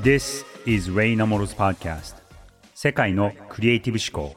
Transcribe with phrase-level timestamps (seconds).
[0.00, 2.14] This is Ray Namoro's podcast.
[2.72, 4.36] 世界のクリエイティブ思考。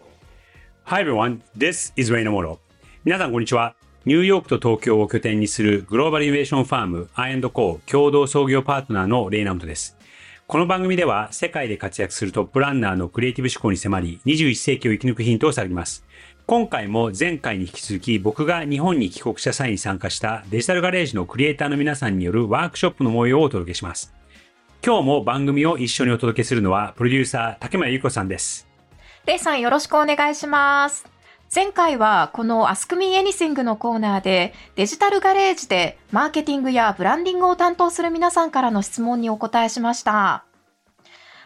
[0.86, 2.58] Hi everyone, this is Ray Namoro.
[3.06, 3.76] 皆さんこんにちは。
[4.06, 9.96] ニューヨークと東京を拠点にするグローバルイノベーションファーム I&Co 共同創業パートナーのレイナモトです。
[10.48, 16.04] この番組では世界で活躍するトップランナーのクリエイティブ思考に迫り21世紀を生き抜くヒントを探ります。
[16.48, 24.12] 今回も前回に引き続き僕が日本に帰国した際に参加したデジタルガレージのクリエイターの皆さんによるワークショップの模様をお届けします。
[24.84, 28.68] 今日も番組を一緒にお届けするのはプロデューサー竹村ゆ子さんです。
[29.28, 31.06] レイさんよろしくお願いします。
[31.54, 40.46] 前回はこの Ask Me Anything のコーナーでデジタルガレージでマーケティングやブランディングを担当する皆さんからの質問にお答えしました。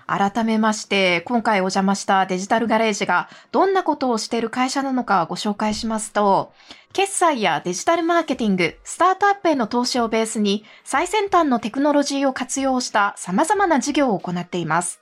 [0.08, 6.54] 改めまして、今回お邪魔したデジタルガレージがどんなことをしている会社なのかご紹介しますと、
[6.94, 15.02] 決済やデジタルマーケティング、スタートアップへの投資をベースに最先端のテクノロジーを活用した様々な事業を行っています。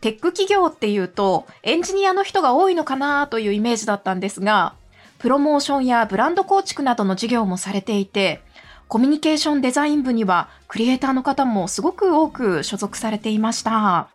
[0.00, 4.74] テック企業っていうとエンジニアの人が多いのかなというイメージだったんですが、
[5.18, 8.40] プロモーションやブランド構築などの事業もされていて、
[8.86, 14.08] コミュニケーションデザイン部にはクリエイターの方もすごく多く所属されていました。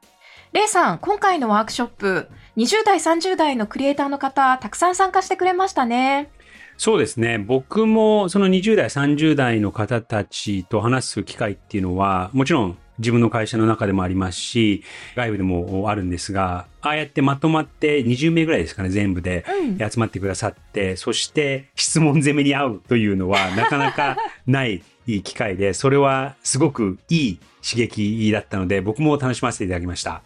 [0.54, 6.30] レイさん、今回のワークショップ、20代、30代のクリエイターの方、たくさん参加してくれましたね。
[6.78, 7.40] そうですね。
[7.40, 14.84] 僕もその20代、30代の方たちと話す機会っていうのは、もちろん自分の会社の中でもありますし、
[15.16, 19.46] 外部でもあるんですが、ああやってまとまって20名ぐらいですかね、全部で
[19.80, 30.22] 集まってくださって、うん、そして質問攻めに合うというのはなかなか ない機会で、それはすごくいい刺激だったので、僕も楽しませていただきました。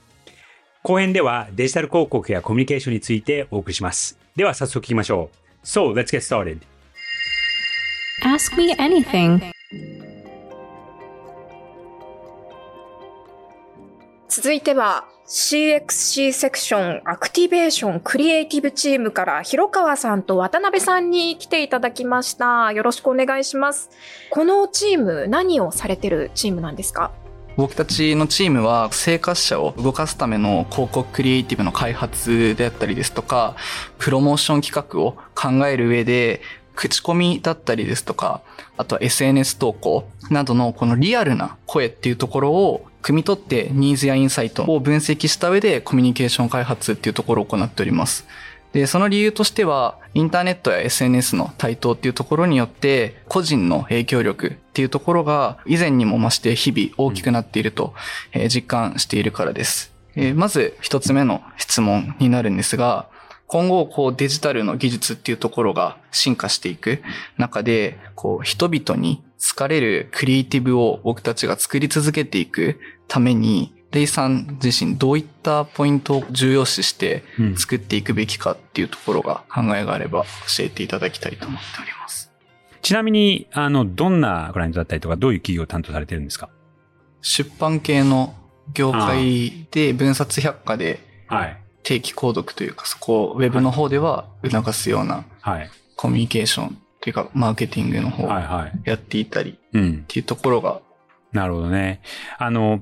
[0.83, 4.17] 後編ではデジタル広告やコミュニケーションについてお送りします。
[4.35, 5.29] では早速聞きましょ
[5.63, 5.65] う。
[5.65, 6.59] So, let's get started.
[8.23, 9.41] Ask me anything.
[14.29, 22.71] 続いては CXC セクションアクティベーションクリエイティブチームから広川さんと渡辺さんに来ていただきました。
[22.71, 23.89] よろしくお願いします。
[24.29, 27.11] このチーム何をされてるチームなんですか？
[27.57, 33.55] 僕たちのチームは生活者を動かすための広告クリエイティブの開発であったりですとか、
[33.97, 36.41] プロモーション企画を考える上で、
[36.75, 38.41] 口コミだったりですとか、
[38.77, 48.27] あとは SNS 投稿などのこのリアルな声っていうところを汲み取ってニーズやインサイトを分析した上でコミュニケーション開発っていうところを行っております。
[48.77, 57.95] で、その理由としては、インターネットや SNS の台頭っていうところによって、個人の影響力っていうところが以前にも増して日々大きくなっていると、
[58.53, 59.91] 実感しているからです。
[60.15, 63.07] えまず一つ目の質問になるんですが、
[63.47, 67.01] 今後、こう、デジタルの技術っていうところが進化していく
[67.39, 77.23] 中で、こう、人々に疲れるクリエイティブを僕たちが作り続けていくために、レイさん自身どういったポイントを重要視して
[77.55, 82.31] 作っていくべきかっていうところが考えがあれば教えていただきたいと思っております。
[82.81, 86.49] ちなみに、あの、どんなクライアントだったりとか、どういう企業を担当されてるんですか？
[87.21, 88.35] 出版系の
[88.73, 90.99] 業界で分冊百科で
[91.83, 95.25] 定期購読というか、そこをウェブの方では促すような
[95.95, 98.29] コミュニケーションというか、マーケティングの方を
[98.85, 100.81] やっていたりっていうところが、
[101.33, 102.01] なるほどね。
[102.37, 102.81] あの、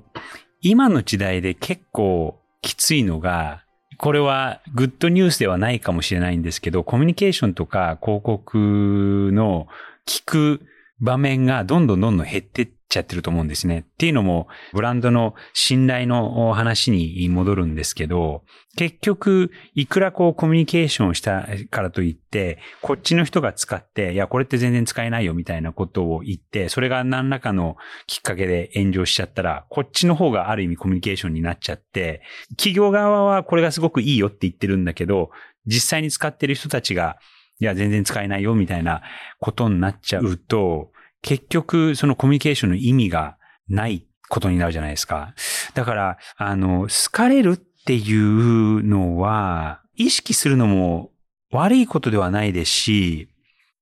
[0.68, 3.62] 今の時代で結構きついのが、
[4.00, 9.68] これはグッドニュースではないかもしれないんですけど、コミュニケーションとか広告の
[10.08, 10.66] 聞く
[11.00, 13.80] 場面がどんどんどんどん減ってっちゃってると思うんですね。
[13.80, 18.44] っていうのも、ブランドの信頼の話に戻るんですけど、
[18.78, 27.76] 結局、いくらこうコミュニケーションしたからといって、こっちの人が使って、いや、これって全然使えないよみたいなことを言って、それが何らかの
[28.08, 35.32] きっかけで炎上しちゃったら、こっちの方がある意味コミュニケーションになっちゃって、企業側はこれがすごくいいよって言ってるんだけど、
[35.66, 37.18] 実際に使ってる人たちが、
[37.60, 39.02] いや、全然使えないよみたいな
[39.40, 45.34] ことになっちゃうと、結局、そのコミュニケーションの意味がないことになるじゃないですか。
[45.74, 51.12] だから、あの、好かれるっていうのは、意識するのも
[51.52, 53.30] 悪いことではないですし、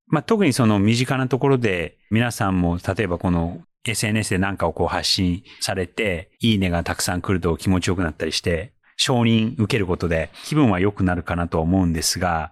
[0.08, 12.52] まあ、特にその身近なところで皆さんも例えばこの SNS で何かをこう発信されて、いいねがたくさん来ると気持ちよくなったりして、承認受けることで気分は良くなるかなとは思うんですが、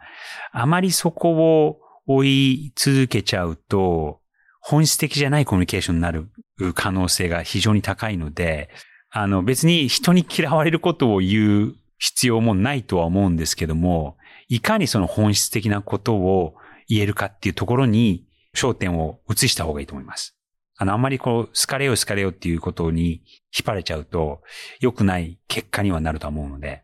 [0.51, 4.19] あまりそこを追い続けちゃうと、
[4.59, 6.27] 本質的じゃないコミュニケーションになる
[6.75, 8.69] 可能性が非常に高いので、
[9.12, 14.18] あの別に人に嫌われることを言う必要もないとは思うんですけども、
[14.50, 16.56] いかにその本質的なことを
[16.89, 20.36] 言えるかっていうところに焦点を移した方がいいと思います。
[20.81, 23.22] あの、あんまりこう、好かれよう好かれようっていうことに
[23.56, 24.42] 引っ張れちゃうと、
[24.80, 26.69] 良くない結果にはなると思うので。
[26.69, 26.78] わ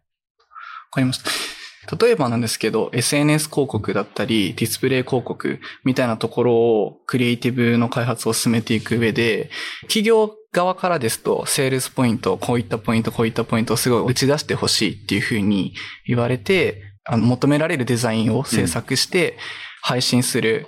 [0.91, 1.17] かりまし
[1.87, 1.95] た。
[1.97, 9.49] 例えばなんですけど、SNS 広告だったり、ディスプレイ広告みたいなところをクリエイティブの開発を進めていく上で、
[9.87, 15.73] 企業側からですと、セールスポイント、こういったポイント、こういったポイントをすごい打ち出してほしいっていうふうに
[16.05, 19.39] 言われて、あの求められるデザインを制作して
[19.81, 20.67] 配信する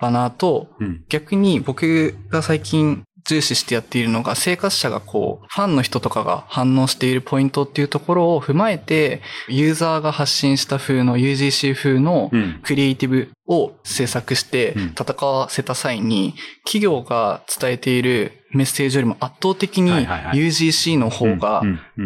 [0.00, 12.30] バナーと、うん、逆に僕が最近重視してやっているのが、生活者がこう、ファンの人とかが反応しているポイントっていうところを踏まえて、ユーザーが発信した風の UGC 風の
[12.62, 21.62] クリエイティブを制作して戦わせた際に、企業が伝えているメッセージよりも圧倒的に UGC の方が、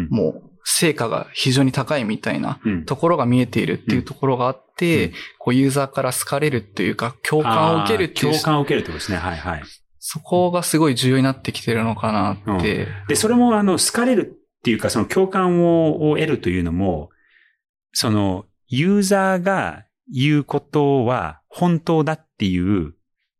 [0.09, 8.33] もう成果が非常に高いみたいなところが見えているっていうところがあって、こうユーザーから好かれるっていうか、共感を受けるっていう。
[8.33, 9.17] 共感を受けるってことですね。
[9.19, 9.63] はいはい。
[9.99, 12.85] そこがすごい重要になってきてるのかなって。
[12.85, 17.09] うん、で、それもあの、好かれるっていうか、その共感を得るというのも、
[17.93, 22.95] その、ユーザーが言うことは本当だっていう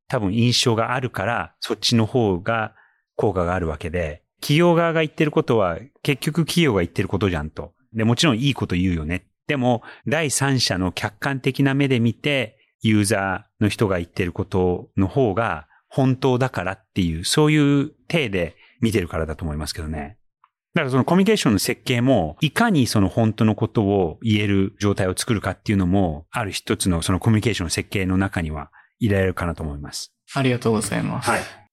[0.07, 2.75] 多分印象があるから、そっちの方が
[3.15, 7.73] 効果があるわけで、企業側が言ってることは結局企業が言ってることじゃんと。
[7.95, 9.25] で、もちろんいいこと言うよね。
[9.47, 20.19] でも、第三者の客観的な目で見て、ユーザーの人が言ってることの方が本当だからっていう、そういう体で見てるからだと思いますけどね。
[20.75, 28.69] だからそのコミュニケーションの設計も、いかにその本当のことを言える状態を作るかっていうのも、ある一つのそのコミュニケーションの設計の中には
[28.99, 30.13] 入れられるかなと思います。
[30.35, 31.31] ありがとうございます。
[31.31, 31.64] はい。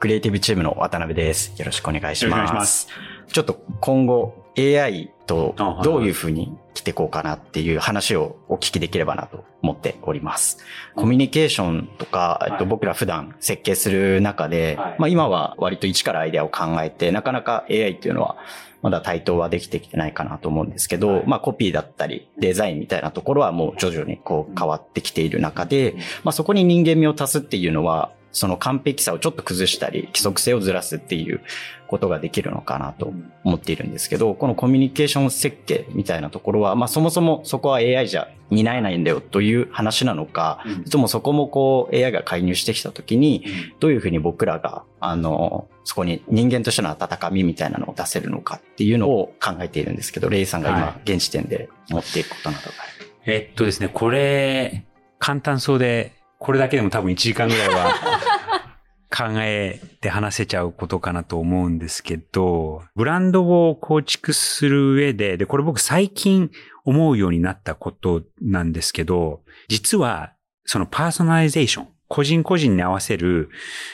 [0.00, 1.58] クリエイティブチームの渡辺です。
[1.58, 2.34] よろしくお願いします。
[2.34, 2.88] お願いします。
[3.26, 10.58] ちょっと今後 AI とどういうふうに来ていこうかなっていう話をお聞きできればなと思っております。
[10.94, 18.36] コミュニケーションとか、えっと、僕ら普段設計する中で、まあ今は割と一からアイデアを考えて、なかなか AI っていうのは
[18.82, 31.40] まだ対等はできてきてないかなと思うんですけど、まあコピーだったりデザインみたいなところはもう徐々にこう変わってきている中で、まあそこに人間味を足すっていうのは、その完璧さをちょっと崩したり、規則性をずらすっていう
[31.86, 33.12] ことができるのかなと
[33.44, 43.44] 思っているんですけど、このコミュニケーション設計みたいなところは、まあそもそもそこは AI じゃ担えないんだよという話なのか、いつもそこもこう AI が介入してきたときに、
[43.80, 53.10] どういうふうに僕らが、あの、そこに人間としての温かみみたいなのを出せるのかっていうのを考えているんですけど、レイさんが今現時点で持っていくことなどがある。
[53.24, 54.84] えっとですね、これ、
[55.18, 57.94] 簡単そうで、これだけでも多分1時間ぐらいは
[59.10, 66.50] 考えて話せちゃうことかなと思うんですけど、ブランドを構築する上で、で、これ僕最近
[66.84, 73.50] 思うようになったことなんですけど、実はそのパーソナリゼーション、個人個人に合わせる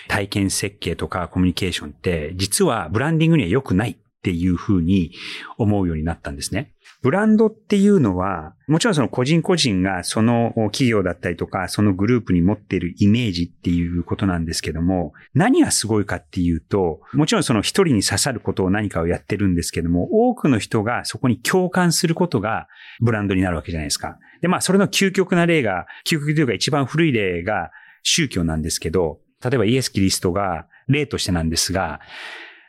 [0.08, 5.12] 体験設計とかコミュニケーションって、実はブランディングには良くないっていうふうに
[5.58, 6.73] 思うようになったんですね。
[7.04, 22.68] ブランドっていうのは、もちろんその個人個人がその企業だったりとか、そのグループに持っているイメージっていうことなんですけども、何がすごいかっていうと、もちろんその一人に刺さることを何かをやってるんですけども、多くの人がそこに共感することが
[23.02, 24.16] ブランドになるわけじゃないですか。
[24.40, 27.70] で、まあそれの究極な例が、究極というか一番古い例が
[28.02, 32.00] 宗教なんですけど、例えばイエス・キリストが例としてなんですが、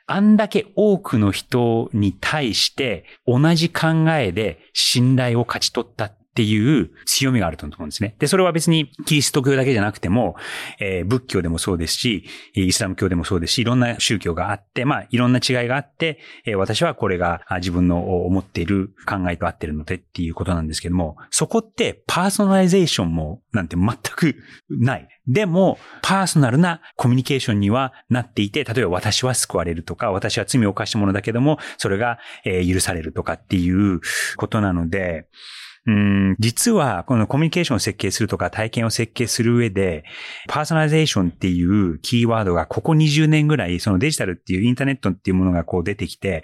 [0.08, 8.18] あんだけ多くの人に対して同じ考えで信頼を勝ち取ったっていう強みがあると思うんですね。
[8.20, 10.36] で、それは別にキリスト教だけじゃなくても、
[10.82, 24.36] えー、仏教でもそうですし、イスラム教でもそうですし、いろんな宗教があって、まあ、いろんな違いがあって、えー、私はこれが自分の思っている考えと合ってるのでっていうことなんですけども、そこってパーソナリゼーションもなんて全く
[24.70, 25.08] ない。
[25.28, 34.02] でも、パーソナルなコミュニケーションにはなっていて、例えば私は救われるとか、私は罪を犯したものだけども、それが、えー、許されるとかっていう
[34.36, 35.28] ことなので、
[35.88, 40.04] うん、実は、このコミュニケーションを設計するとか体験を設計する上で、
[40.48, 46.44] パーソナリゼーションっていうキーワードがここ20年ぐらい、そのデジタルっていうインターネットっていうものがこう出てきて、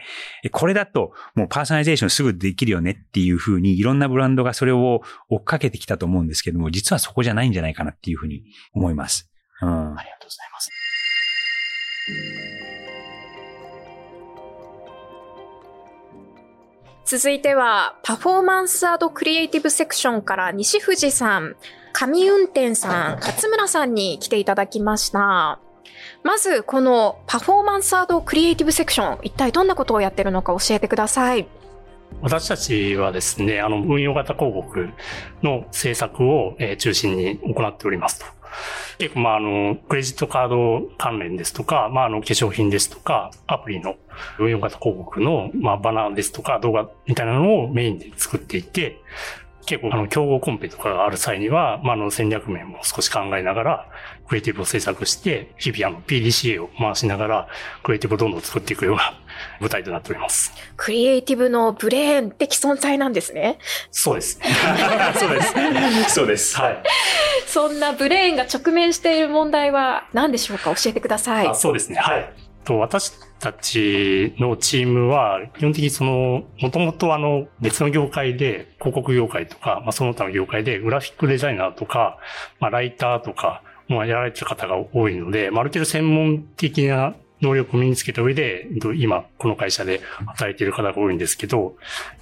[0.52, 8.44] これだともうパーソナリゼーションすぐできるよねっていうふうに、いろんなブランドがそれを追っかけてきたと思うんですけども、実はそこじゃないんじゃないかなっていうふうに
[8.76, 9.32] 思います。
[9.62, 9.70] うん。
[9.70, 10.60] ありがとうございま
[12.46, 12.50] す。
[17.12, 21.58] 続いては、パフォーマンスクリエイティブセクションから西藤さん、
[21.91, 25.60] 上運転さん、勝村さんに来ていただきました。
[26.24, 31.46] まず、このパフォーマンスクリエイティブセクション、一体どんなことをやってるのか教えてください。
[32.22, 34.88] 私たちはですね、あの、運用型広告
[35.44, 38.41] の制作を、えー、中心に行っておりますと。
[38.98, 43.96] 結構、まあ、あの、クレジットカード関連ですとか、まあ、あの、化粧品ですとか、アプリの
[44.39, 49.00] 運用型広告の、まあ、バナーですとか、動画みたいなのをメインで作っていて、
[49.65, 53.88] 結構、あの、競合コンペとかがある際には、まあ、あの、戦略面も少し考えながら、
[54.27, 57.48] クリエイティブを制作して、日々、あの、PDCA を回しながら、
[57.84, 59.13] クリエイティブをどんどん作っていくような
[59.60, 60.53] 舞台となっております。
[60.77, 63.60] クリエイティブのブレーン的存在なんですね。
[63.91, 64.39] そうです。
[65.20, 65.53] そうです。
[66.15, 66.58] そうです。
[66.58, 66.84] はい。
[67.51, 70.74] そんなブレーンが直面している問題は何でしょうか？
[70.74, 71.53] 教えてください。
[71.53, 71.98] そうですね。
[71.98, 72.34] はい。
[72.63, 82.20] と私たちのチームは、基本的にその、もともとあの、別の業界で、広告業界とか、まあその他の業界で、グラフィックデザイナーとか、
[82.62, 91.75] まあライターとか、まあやられてる方が多いので、まあ、ある程度専門的な能力を身につけた上で、今、この会社で働いている方が多いんですけど、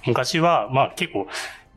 [0.06, 1.28] 昔は、まあ結構、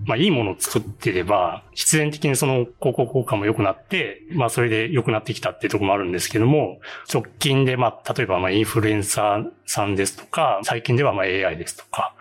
[0.06, 6.80] まあいいものを作ってれば、必然的にその広告効果も良くなって、まあそれで良くなってきたっていうところもあるんですけども、
[7.12, 12.16] 直近でまあ例えばまあインフルエンサーさんですとか、最近ではまあ AI ですとか、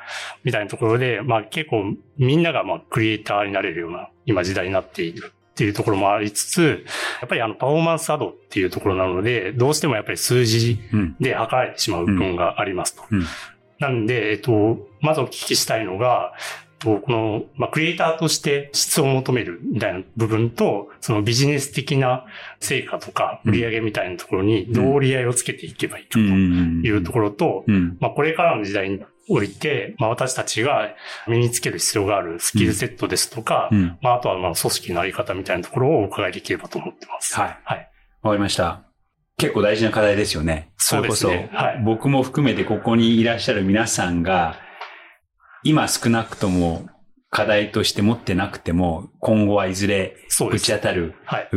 [0.44, 6.84] みたいなところで、まあ結構みんながまあクリエイターになれるような今時代になっているっていうところもありつつ、
[7.20, 10.80] やっぱりあのパフォーマンスアドっていうところなので、どうしてもやっぱり数字
[11.20, 13.02] で測られてしまう部分がありますと。
[13.10, 13.18] うん。
[13.20, 13.26] うん、
[13.78, 16.32] なんで、えっと、まずお聞きしたいのが、
[16.84, 22.26] この、まあ、クリエイターとして質を求めるみたいな部分と、そのビジネス的な
[22.60, 27.64] 成果とか売り上げみたいなところにどう折り合いをつけていけばいいかというところと、
[28.00, 30.94] まあ、これからの時代において、まあ、私たちが
[31.28, 33.70] 身につける必要があるスキルセットですとか、
[34.00, 37.34] まあ、あとはまあ組織のあり方みたいなところをお伺いできればと思ってます。
[37.34, 37.58] はい。
[37.64, 37.90] はい。
[38.22, 38.82] わかりました。
[39.38, 40.70] 結構大事な課題ですよね。
[40.76, 41.50] そうですね。
[41.52, 44.56] はい、僕も含めてここにいらっしゃる皆さんが、
[45.64, 46.88] 今少なくとも
[47.30, 50.16] 課題として持ってなくても、今後はいずれ
[50.50, 51.14] 打ち当たる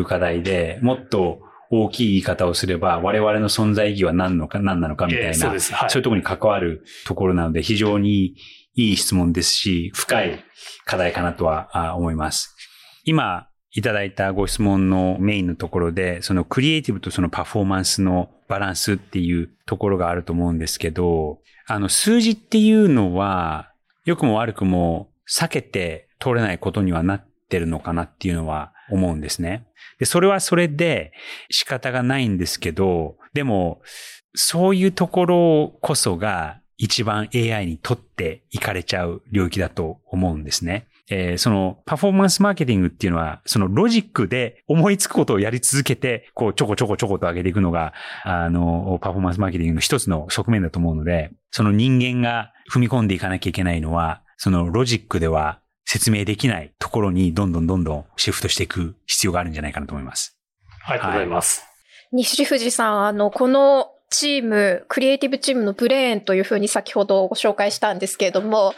[0.07, 8.35] 課題で、もっと大きい言い方をすれば、我々の存在意義は何のか、何なのかみたいな、えー、そうはい、そういうところに関わるところなので、非常に
[8.75, 10.43] いい質問ですし、深い
[10.85, 12.55] 課題かなとは思います。
[13.03, 23.73] 今、いただいたご質問のメインのところで、そのクリエイティブとそのパフォーマンスのバランスっていうところがあると思うんですけど、あの数字っていうのは、
[24.05, 29.67] 良くも悪くも避けて通れないことにはなってるのかなっていうのは思うんですね。
[29.99, 31.11] で、それはそれで
[31.49, 33.81] 仕方がないんですけど、でも、
[34.35, 40.87] そういうところこそが一番 AI に取っていかれちゃう領域だと思うんですね。
[41.07, 47.93] えー、そのパフォーマンスマーケティングっていうのは、そのロジックで思いつくことをやり続けて、こうちょこちょこちょこと上げていくのが、
[48.23, 60.37] あの、パフォーマンスマーケティングの一つの側面だと思うので、その人間が踏み込んでいかなきゃいけないのは、そのロジックでは説明できないところにどんどんどんどんシフトしていく必要があるんじゃないかなと思います。
[60.85, 61.61] ありがとうございます。
[61.61, 61.67] は
[62.13, 68.73] い、西藤さん、あの、このチーム、クリエイティブチームのブレーンというふうに先ほどご紹介したんですけれども、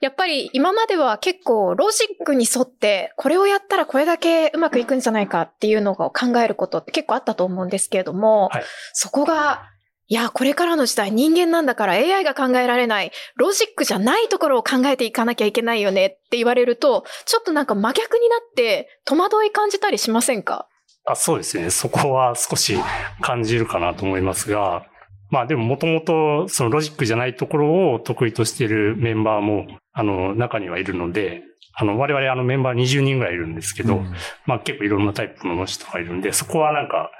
[0.00, 9.70] やっぱり今までは結構ロジックに沿って、これをやったらこれだけうまくいくんじゃないかっていうのを考えることって結構あったと思うんですけれども、はい、そこが
[10.12, 20.68] いや、これからの時代人間なんだから AI が考えられない、ロジックじゃないところを考えていかなきゃいけないよねって言われると、ちょっとなんか真逆になって戸惑い感じたりしませんか？
[21.06, 21.70] あそうですね。
[21.70, 22.76] そこは少し
[23.22, 24.84] 感じるかなと思いますが、
[25.30, 31.40] まあでももともとそのロジックじゃないところを得意としているメンバーも、あの、中にはいるので、
[31.72, 34.12] あの、我々あのメンバー20人ぐらいいるんですけど、うん、
[34.44, 37.10] まあ結構いろんなタイプの人がいるんで、そこはなんか、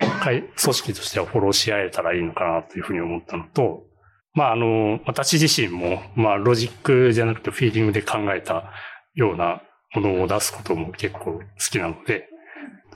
[0.00, 3.84] 組織としてはフォローし合えたらいいのかなというふうに思ったのと、
[4.34, 8.70] まあ、あの、私自身も、まあ、ロジックじゃなくてフィーリングで考えた
[9.14, 9.62] ような
[9.94, 11.40] ものを出すことも結構好
[11.70, 12.28] きなので、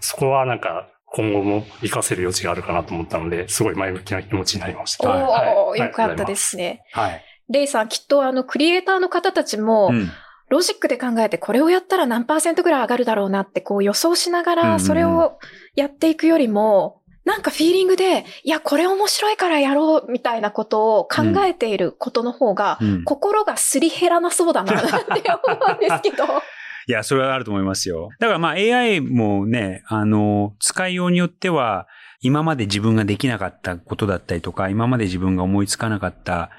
[0.01, 5.11] そこはなんか今後も活かせる余地があるかなと思ったので、すごい前向きな気持ちになりました。
[5.11, 6.85] おお、よかったですね。
[6.93, 7.25] はい。
[7.49, 10.11] レイさん、きっとあの、クリエイターの方たちも、うん
[10.55, 15.41] ロジックで考えてこれをやったら何パーセントぐらい上がるだろうなってこう予想しながらそれを
[15.75, 26.25] やっていくよりも、なんかフィーリングで、いや、これ面白いからやろうみたいなことを考えていることの方が、心がすり減らなそうだなって思うんですけど。
[26.87, 28.11] いや、それはあると思いますよ。
[28.21, 31.89] だからまあ AI もね、あの、使いようによっては、
[32.21, 36.51] 今まで自分ができなかったことだったりとか、今まで自分が思いつかなかった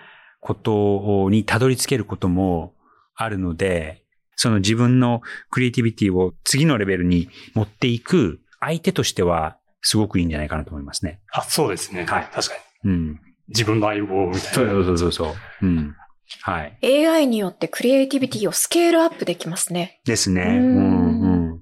[0.42, 2.74] ことにたどり着けることも
[3.16, 4.04] あるので、
[4.36, 11.22] その自分のクリエイティビティを次のレベルに持っていく相手としてはすごくいいんじゃないかなと思いますね。
[11.32, 12.06] あ、そうですね。
[12.06, 12.30] はい。
[12.34, 12.92] 確かに。
[12.92, 13.22] うん。
[13.48, 14.72] 自分の相棒みたいな。
[14.72, 15.34] そうそうそうそう。
[15.62, 15.96] うん。
[16.42, 17.06] はい。
[17.08, 20.02] AI によってクリエイティビティをスケールアップできますね。
[20.06, 20.42] ですね。
[20.42, 21.62] うん、うん。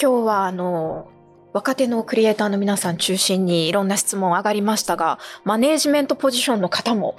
[0.00, 1.08] 今日はあの、
[1.52, 7.16] 若手のクリエイターの皆さん中心にいろんな質問上がりましたが、マネージメントポジションの方も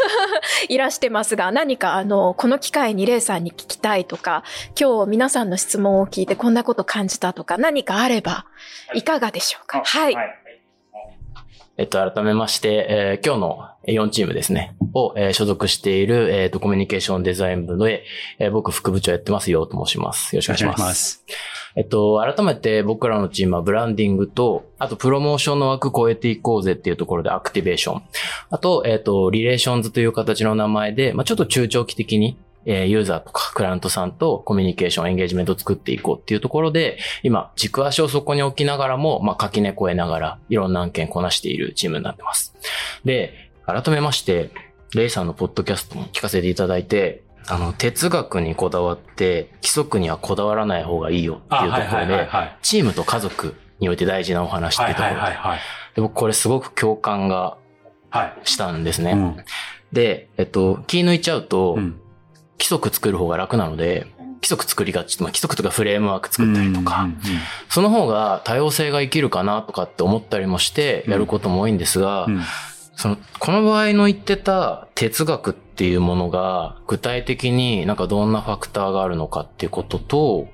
[0.68, 4.44] いらしてますが、何かあの、この機会にレイさんに聞きたいとか、
[4.78, 8.46] 今日皆さんの質問を聞いてこんなこと感じたとか、何かあれば、
[8.94, 9.82] いかがでしょうか？
[9.84, 10.38] はい、はい。
[11.78, 20.36] えっと、改めまして、えー、今日の4チームですね、を、えー、所属している、えっ、ー、と、コミュニケーションデザイン部の、えー、僕、副部長やってますよと申します。
[20.36, 21.24] よろしくお願いします。
[21.76, 28.02] えっと、改めて僕らのチームはブランディングと、あと、プロモーションの枠超えていこうぜっていうところでアクティベーション。
[28.50, 42.54] あと、えっと、リレーションズという形の名前で、まあ、ちょっと中長期的に、えユーザーとかクライアントさんとコミュニケーション、エンゲージメントを作っていこうっていうところで、今、軸足をそこに置きながらも、まあ、垣根越えながら、いろんな案件こなしているチームになってます。
[43.04, 44.50] で、改めまして、
[44.94, 52.28] レイさんのポッドキャストも聞かせていただいて、あの、哲学にこだわって、規則にはこだわらない方がいいよっていうところで、
[52.62, 55.20] チームと家族において大事なお話っていうところで、
[55.96, 57.56] で僕これすごく共感が
[58.44, 59.12] したんですね。
[59.12, 59.36] うん、
[59.92, 61.98] で、えっと、気抜いちゃうと、うん。
[62.62, 64.06] 規則作る方が楽なので、
[64.36, 67.08] 規則作りがち、まあ、規則とかフレームワーク作ったりとか、
[67.68, 72.28] その方が多様性が生きるかなとかって思ったりもしてやることも多いんですが、
[73.02, 80.46] その、この場合の言ってた哲学っていうものが具体的になんかどんなファクターがあるのかっていうことと、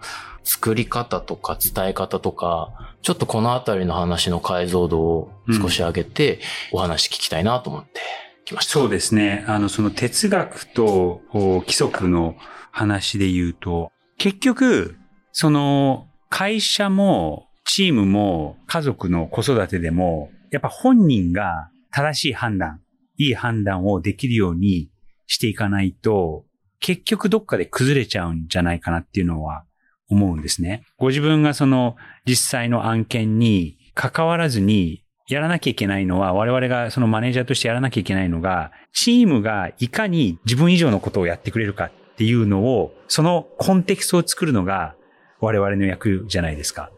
[0.45, 6.41] 作り方とか伝え方とか、ちょっとこのあたりの話の解像度を少し上げて
[6.73, 8.01] お話聞きたいなと思って
[8.47, 8.73] きました。
[8.73, 9.45] そうですね。
[9.47, 12.35] あの、その哲学と規則の
[12.71, 14.97] 話で言うと、結局、
[15.33, 22.81] その会社もチームも家族の子育てでも、やっぱ本人が正しい判断、
[23.17, 24.89] いい判断をできるように
[25.27, 26.45] していかないと、
[26.79, 29.65] 結局どっかで崩れちゃうんじゃないかなっていうのは
[30.09, 30.85] 思うんですね。
[30.97, 44.95] ご自分がその実際の案件に関わらずにやらなきゃいけないのは、我々がそのマネージャーとしてやらなきゃいけないのが、チームがいかに自分以上のことをやってくれるかっていうのを、そのコンテクストを作るのが
[45.41, 46.93] 我々の役じゃないですか。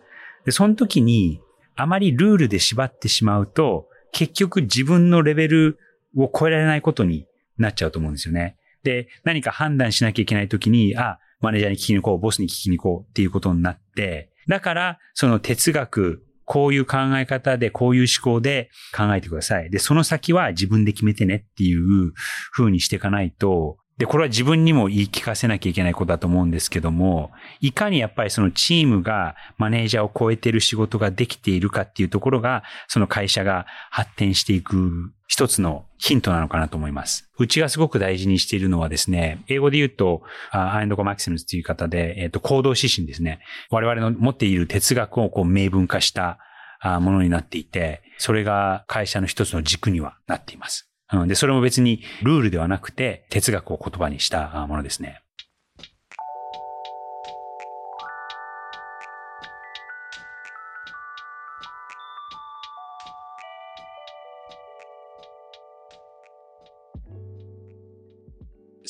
[0.44, 1.40] で、その時に、
[1.74, 5.78] あまりルールで縛ってしまうと、結局自分のレベル
[6.16, 7.26] を超えられないことに
[7.58, 8.56] なっちゃうと思うんですよね。
[8.82, 19.70] で、何か判断しなきゃいけないときに、あ、マネージャーに聞きに行こう、ボスに聞きに行こうっていうことになって、だから、その哲学こういう考え方で、こういう思考で考えてください。
[19.70, 22.12] で、その先は自分で決めてねっていう
[22.50, 37.28] ふうにしていかないと、で、これは自分にも言い聞かせなきゃいけないことだと思うんですけども、いかにやっぱりそのチームがマネージャーを超えてる仕事ができているかっていうところが、その会社が発展していく一つのヒントなのかなと思います。
[37.38, 43.40] うちがすごく大事にしているのはですね、英語で言うと、アインドコマキシムズという方で、えっ、ー、と、行動指針ですね。
[43.68, 46.38] 我々の持っている哲学をこう明文化した
[46.82, 50.89] ものになっていて、それが会社の一つの軸にはなっています。
[51.26, 55.22] で、それも別にルールではなくて哲学を言葉にしたものですね。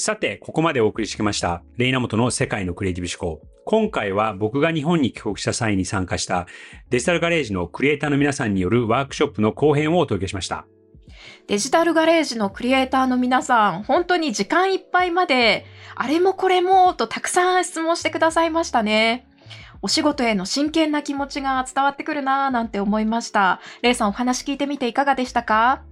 [0.02, 3.46] さて、ここまでお送りしてきました、レイナモトの世界のクリエイティブ思考。
[3.66, 6.46] 今回は僕が日本に帰国した際に参加した
[6.88, 10.66] デジタルガレージのクリエイターの皆さんによるワークショップの後編をお届けしました。
[11.46, 19.26] デジタルガレージのクリエイターの皆さん、本当に時間いっぱいまで、あれもこれもとたくさん質問してくださいましたね。
[19.82, 23.60] お仕事への真剣な気持ちが伝わってくるなぁなんて思いました。
[23.82, 25.82] レイさんお話聞いてみていかがでしたか？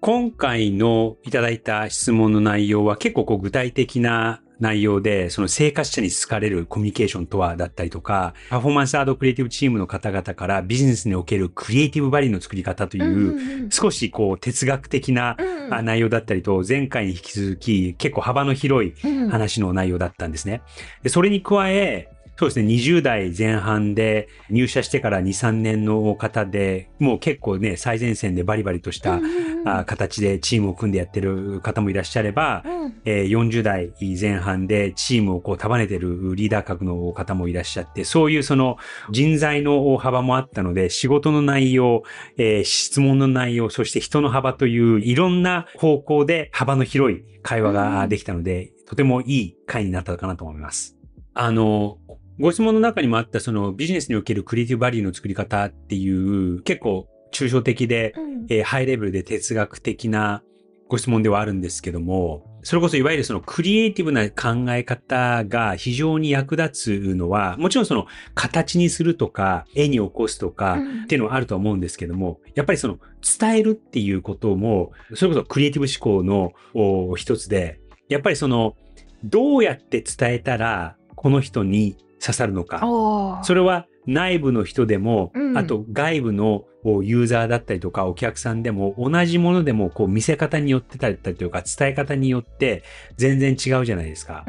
[0.00, 15.36] 今回のいただいた質問の内容は結構こう具体的な内容で、その生活者に好かれるコミュニケーションとはだったりとか、パフォーマンスアードクリエイティブチームの方々からビジネスにおけるクリエイティブバリューの作り方という、少しこう哲学的な
[15.82, 18.94] 内容だったりと、前回に引き続き結構幅の広い
[19.30, 20.62] 話の内容だったんですね。
[21.02, 22.08] で、それに加え、
[22.40, 29.20] そうですね、20代前半で入社してから2、3年の方で、もう結構ね、最前線でバリバリとした、
[29.66, 38.78] あ形でチームを組んでやってる方もいらっしゃれば、うん、えー、40代前半でチームをこう束ねてるリーダー格の方もいらっしゃって、そういうその
[39.10, 42.04] 人材の幅もあったので、仕事の内容、
[42.38, 50.96] えー、質問の内容、そして人の幅といういろんな方向で幅の広い会話ができたので、うん、とてもいい回になったかなと思います。
[51.34, 51.98] あの、
[52.40, 60.42] ご質問の中にもあったそのビジネスにおけるクリエイティブバリューの作り方っていう結構抽象的で、うん、えー、ハイレベルで哲学的な
[60.88, 72.98] ご質問ではあるんですけども、それこそいわゆるそのクリエイティブな考え方が非常に役立つのは、もちろんその形にするとか、絵に起こすとかっていうのはあると思うんですけども、やっぱりその
[73.38, 78.74] 伝えるっていうことも、それこそクリエイティブ思考の一つで、やっぱりその、
[79.22, 83.40] どうやって伝えたらこの人に刺さるのか。
[83.44, 92.82] それは内部の人でも、うん、あと外部のユーザーだったりとかお客さんでも同じものでもこう見せ方によってたりとか伝え方によって
[93.16, 94.44] 全然違うじゃないですか。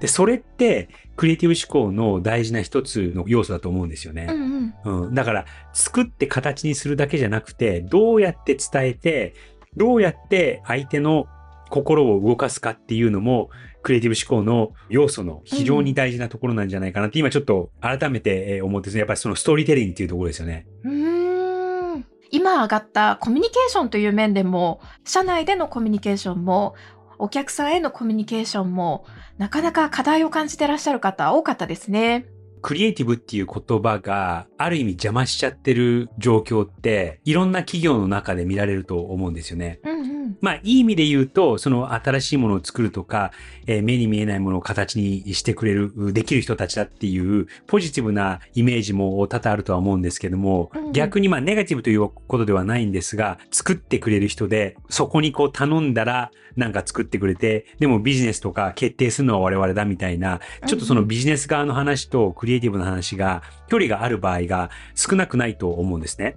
[0.00, 4.26] で、それってクリエイティブ思考の大事な一つの要素だと思うんですよね。
[4.28, 9.34] うんうんうん、だから作って形にするだけじゃなくてどうやって伝えて
[9.76, 11.26] どうやって相手の
[11.70, 13.50] 心を動かすかっていうのも
[13.86, 20.66] クリエイティブ思考の要素の非常に大事なところなんじゃないかなって、今ちょっと改めて思ってですね、やっぱりそのストーリーテリングっていうところですよね。
[20.82, 26.74] うん今上がったコミュニケーションという面でも、社内でのコミュニケーションも、
[27.20, 29.04] お客さんへのコミュニケーションも、
[29.38, 32.26] なかなか課題を感じてらっしゃる方多かったですね。
[32.62, 39.78] クリエイティブっていう言葉がある意味邪魔しちゃってる状況っていろんな企業の中で見られると思うんですよね。
[39.84, 43.32] うんうん、まあいい意味で言うとその新しいものを作るとか、
[43.66, 66.36] えー、目に見えないものを形にしてくれるできる人たちだっていうポジティブなイメージも多々あるとは思うんですけども、逆にまあネガティブということではないんですが作ってくれる人でそこにこう頼んだらなんか作ってくれて、でもビジネスとか決定するのは我々だみたいな、ちょっとそのビジネス側の話とクリエイティブの話が、距離がある場合が少なくないと思うんですね。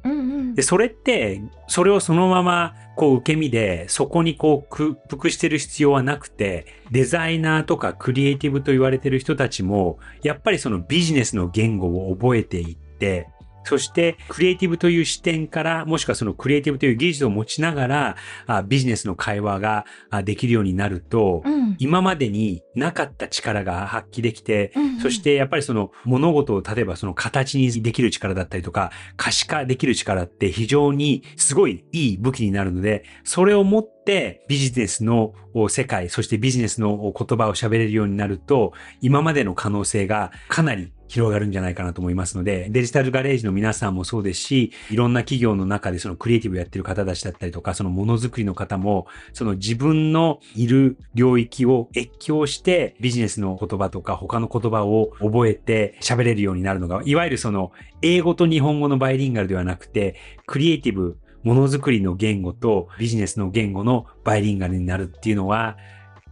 [0.56, 13.30] で、それって、それをそのままこう受け身で、そこにこう屈服してる必要はなくて、デザイナーとかクリエイティブと言われてる人たちも、やっぱりそのビジネスの言語を覚えていって、
[13.70, 18.16] そして、クリエイティブという視点から、もしくはそのクリエイティブという技術を持ちながら、
[18.48, 19.86] あビジネスの会話が
[20.24, 35.36] できるようになると、うん、今までになかった力が発揮できて、うんうん、そしてやっぱりその物事を例えばその形にできる力だったりとか、可視化できる力って非常にすごいいい武器になるので、それを持ってビジネスの
[35.70, 57.72] 世界、そしてビジネスの言葉を喋れるようになると、今までの可能性がかなり広がるんじゃないかなと思いますので、デジタルガレージの皆さんもそうですし、いろんな企業の中でそのクリエイティブやってる方たちだったりとか、そのものづくりの方も、その自分のいる領域を越境して、ビジネスの言葉とか他の言葉を覚えて喋れるようになるのが、いわゆるその
[58.04, 65.78] 英語と日本語のバイリンガルではなくて、クリエイティブ、ものづくりの言語とビジネスの言語のバイリンガルになるっていうのは、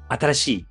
[0.10, 0.66] 新しい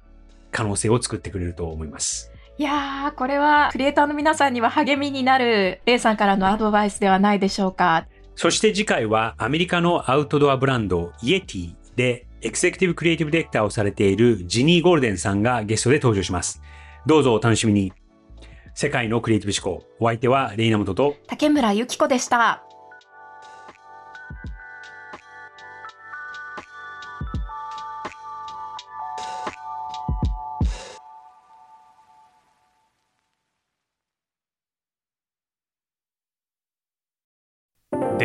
[0.53, 2.33] 可能性を作ってくれると思います。
[2.59, 8.07] いやー、これはクリエイターの皆さんには励みになる A さんからのアドバイスではないでしょうか。
[8.35, 16.62] そして次回はアメリカのアウトドアブランドイエティでエクセクティブクリエイティブディレクターをされているジニー・ゴールデンさんがゲストで登場します。
[17.07, 17.92] どうぞお楽しみに。
[18.75, 19.87] 世界のクリエイティブ思考。
[20.01, 22.65] お相手はレイナモトと竹村ゆき子でした。